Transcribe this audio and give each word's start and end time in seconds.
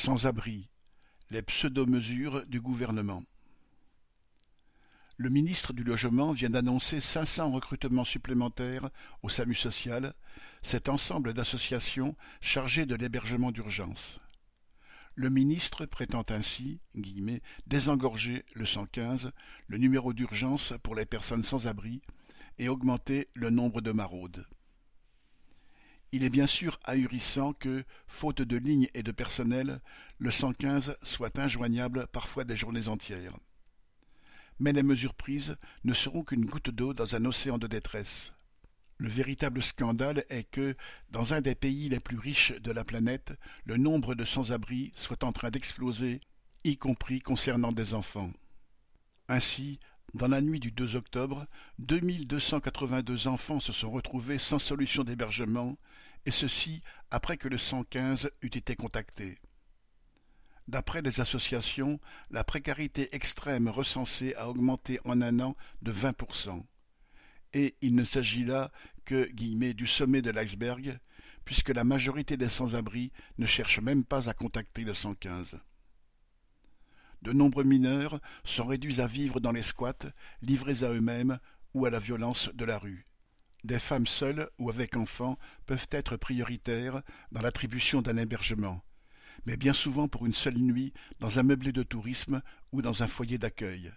Sans-abri, 0.00 0.66
les 1.30 1.42
pseudo-mesures 1.42 2.46
du 2.46 2.58
gouvernement. 2.58 3.22
Le 5.18 5.28
ministre 5.28 5.74
du 5.74 5.84
Logement 5.84 6.32
vient 6.32 6.48
d'annoncer 6.48 7.00
cinq 7.00 7.26
cents 7.26 7.52
recrutements 7.52 8.06
supplémentaires 8.06 8.88
au 9.22 9.28
SAMU 9.28 9.54
social, 9.54 10.14
cet 10.62 10.88
ensemble 10.88 11.34
d'associations 11.34 12.16
chargées 12.40 12.86
de 12.86 12.94
l'hébergement 12.94 13.52
d'urgence. 13.52 14.20
Le 15.16 15.28
ministre 15.28 15.84
prétend 15.84 16.24
ainsi 16.30 16.80
désengorger 17.66 18.46
le 18.54 18.64
115, 18.64 19.32
le 19.66 19.76
numéro 19.76 20.14
d'urgence 20.14 20.72
pour 20.82 20.94
les 20.94 21.04
personnes 21.04 21.44
sans 21.44 21.66
abri, 21.66 22.00
et 22.56 22.70
augmenter 22.70 23.28
le 23.34 23.50
nombre 23.50 23.82
de 23.82 23.92
maraudes. 23.92 24.46
Il 26.12 26.24
est 26.24 26.30
bien 26.30 26.48
sûr 26.48 26.80
ahurissant 26.84 27.52
que, 27.52 27.84
faute 28.08 28.42
de 28.42 28.56
lignes 28.56 28.88
et 28.94 29.02
de 29.02 29.12
personnel, 29.12 29.80
le 30.18 30.30
115 30.30 30.96
soit 31.02 31.38
injoignable 31.38 32.08
parfois 32.08 32.44
des 32.44 32.56
journées 32.56 32.88
entières. 32.88 33.36
Mais 34.58 34.72
les 34.72 34.82
mesures 34.82 35.14
prises 35.14 35.56
ne 35.84 35.92
seront 35.92 36.24
qu'une 36.24 36.46
goutte 36.46 36.70
d'eau 36.70 36.94
dans 36.94 37.14
un 37.14 37.24
océan 37.24 37.58
de 37.58 37.66
détresse. 37.66 38.32
Le 38.98 39.08
véritable 39.08 39.62
scandale 39.62 40.24
est 40.28 40.44
que, 40.44 40.76
dans 41.10 41.32
un 41.32 41.40
des 41.40 41.54
pays 41.54 41.88
les 41.88 42.00
plus 42.00 42.18
riches 42.18 42.52
de 42.60 42.70
la 42.70 42.84
planète, 42.84 43.32
le 43.64 43.78
nombre 43.78 44.14
de 44.14 44.26
sans-abri 44.26 44.92
soit 44.96 45.24
en 45.24 45.32
train 45.32 45.50
d'exploser, 45.50 46.20
y 46.64 46.76
compris 46.76 47.20
concernant 47.20 47.72
des 47.72 47.94
enfants. 47.94 48.30
Ainsi, 49.28 49.78
dans 50.14 50.28
la 50.28 50.40
nuit 50.40 50.60
du 50.60 50.72
2 50.72 50.96
octobre, 50.96 51.46
2282 51.78 53.28
enfants 53.28 53.60
se 53.60 53.72
sont 53.72 53.90
retrouvés 53.90 54.38
sans 54.38 54.58
solution 54.58 55.04
d'hébergement, 55.04 55.78
et 56.26 56.30
ceci 56.30 56.82
après 57.10 57.36
que 57.36 57.48
le 57.48 57.58
115 57.58 58.30
eût 58.42 58.46
été 58.46 58.76
contacté. 58.76 59.38
D'après 60.68 61.02
les 61.02 61.20
associations, 61.20 61.98
la 62.30 62.44
précarité 62.44 63.14
extrême 63.14 63.68
recensée 63.68 64.34
a 64.34 64.48
augmenté 64.48 65.00
en 65.04 65.20
un 65.20 65.40
an 65.40 65.56
de 65.82 65.92
20%. 65.92 66.62
Et 67.54 67.74
il 67.80 67.94
ne 67.96 68.04
s'agit 68.04 68.44
là 68.44 68.70
que 69.04 69.28
du 69.32 69.86
sommet 69.86 70.22
de 70.22 70.30
l'iceberg, 70.30 70.98
puisque 71.44 71.70
la 71.70 71.82
majorité 71.82 72.36
des 72.36 72.48
sans-abri 72.48 73.10
ne 73.38 73.46
cherchent 73.46 73.80
même 73.80 74.04
pas 74.04 74.28
à 74.28 74.34
contacter 74.34 74.84
le 74.84 74.94
115. 74.94 75.58
De 77.22 77.32
nombreux 77.32 77.64
mineurs 77.64 78.20
sont 78.44 78.66
réduits 78.66 79.00
à 79.00 79.06
vivre 79.06 79.40
dans 79.40 79.52
les 79.52 79.62
squats, 79.62 80.12
livrés 80.40 80.84
à 80.84 80.90
eux-mêmes 80.90 81.38
ou 81.74 81.86
à 81.86 81.90
la 81.90 81.98
violence 81.98 82.48
de 82.54 82.64
la 82.64 82.78
rue. 82.78 83.06
Des 83.62 83.78
femmes 83.78 84.06
seules 84.06 84.48
ou 84.58 84.70
avec 84.70 84.96
enfants 84.96 85.38
peuvent 85.66 85.88
être 85.90 86.16
prioritaires 86.16 87.02
dans 87.30 87.42
l'attribution 87.42 88.00
d'un 88.00 88.16
hébergement, 88.16 88.82
mais 89.44 89.58
bien 89.58 89.74
souvent 89.74 90.08
pour 90.08 90.24
une 90.24 90.32
seule 90.32 90.56
nuit 90.56 90.94
dans 91.18 91.38
un 91.38 91.42
meublé 91.42 91.72
de 91.72 91.82
tourisme 91.82 92.42
ou 92.72 92.80
dans 92.80 93.02
un 93.02 93.06
foyer 93.06 93.36
d'accueil. 93.36 93.92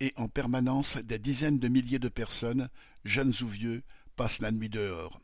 Et 0.00 0.14
en 0.16 0.28
permanence, 0.28 0.96
des 0.96 1.18
dizaines 1.18 1.58
de 1.58 1.68
milliers 1.68 1.98
de 1.98 2.08
personnes, 2.08 2.70
jeunes 3.04 3.34
ou 3.42 3.46
vieux, 3.46 3.82
passent 4.16 4.40
la 4.40 4.50
nuit 4.50 4.70
dehors. 4.70 5.20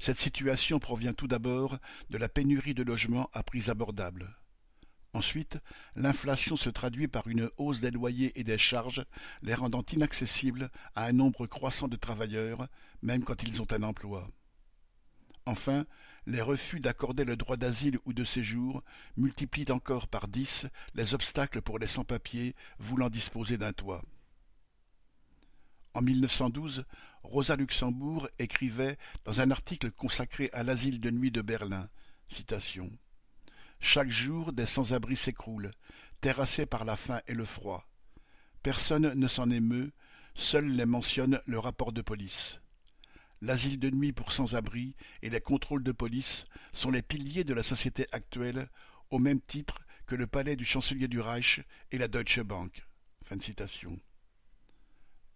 Cette 0.00 0.18
situation 0.18 0.80
provient 0.80 1.12
tout 1.12 1.28
d'abord 1.28 1.78
de 2.10 2.18
la 2.18 2.28
pénurie 2.28 2.74
de 2.74 2.82
logements 2.82 3.30
à 3.32 3.44
prix 3.44 3.70
abordables. 3.70 4.36
Ensuite, 5.14 5.58
l'inflation 5.96 6.56
se 6.56 6.68
traduit 6.68 7.08
par 7.08 7.28
une 7.28 7.50
hausse 7.56 7.80
des 7.80 7.90
loyers 7.90 8.38
et 8.38 8.44
des 8.44 8.58
charges, 8.58 9.04
les 9.42 9.54
rendant 9.54 9.84
inaccessibles 9.92 10.70
à 10.94 11.06
un 11.06 11.12
nombre 11.12 11.46
croissant 11.46 11.88
de 11.88 11.96
travailleurs, 11.96 12.68
même 13.02 13.24
quand 13.24 13.42
ils 13.42 13.62
ont 13.62 13.72
un 13.72 13.82
emploi. 13.82 14.28
Enfin, 15.46 15.86
les 16.26 16.42
refus 16.42 16.78
d'accorder 16.78 17.24
le 17.24 17.36
droit 17.36 17.56
d'asile 17.56 17.98
ou 18.04 18.12
de 18.12 18.22
séjour 18.22 18.84
multiplient 19.16 19.72
encore 19.72 20.08
par 20.08 20.28
dix 20.28 20.66
les 20.94 21.14
obstacles 21.14 21.62
pour 21.62 21.78
les 21.78 21.86
sans-papiers 21.86 22.54
voulant 22.78 23.08
disposer 23.08 23.56
d'un 23.56 23.72
toit. 23.72 24.04
En 25.94 26.02
1912, 26.02 26.84
Rosa 27.22 27.56
Luxembourg 27.56 28.28
écrivait 28.38 28.98
dans 29.24 29.40
un 29.40 29.50
article 29.50 29.90
consacré 29.90 30.50
à 30.52 30.62
l'asile 30.62 31.00
de 31.00 31.10
nuit 31.10 31.30
de 31.30 31.40
Berlin 31.40 31.88
chaque 33.88 34.10
jour 34.10 34.52
des 34.52 34.66
sans-abri 34.66 35.16
s'écroulent, 35.16 35.70
terrassés 36.20 36.66
par 36.66 36.84
la 36.84 36.94
faim 36.94 37.22
et 37.26 37.32
le 37.32 37.46
froid. 37.46 37.88
Personne 38.62 39.14
ne 39.14 39.26
s'en 39.26 39.48
émeut, 39.48 39.92
seul 40.34 40.66
les 40.66 40.84
mentionne 40.84 41.40
le 41.46 41.58
rapport 41.58 41.92
de 41.92 42.02
police. 42.02 42.60
L'asile 43.40 43.78
de 43.78 43.88
nuit 43.88 44.12
pour 44.12 44.32
sans-abri 44.32 44.94
et 45.22 45.30
les 45.30 45.40
contrôles 45.40 45.82
de 45.82 45.92
police 45.92 46.44
sont 46.74 46.90
les 46.90 47.00
piliers 47.00 47.44
de 47.44 47.54
la 47.54 47.62
société 47.62 48.06
actuelle, 48.12 48.68
au 49.08 49.18
même 49.18 49.40
titre 49.40 49.80
que 50.06 50.16
le 50.16 50.26
palais 50.26 50.54
du 50.54 50.66
chancelier 50.66 51.08
du 51.08 51.20
Reich 51.20 51.62
et 51.90 51.96
la 51.96 52.08
Deutsche 52.08 52.40
Bank. 52.40 52.86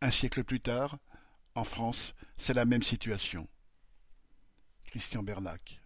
Un 0.02 0.10
siècle 0.10 0.44
plus 0.44 0.60
tard, 0.60 0.98
en 1.54 1.64
France, 1.64 2.14
c'est 2.36 2.52
la 2.52 2.66
même 2.66 2.82
situation. 2.82 3.48
Christian 4.84 5.22
Bernac 5.22 5.81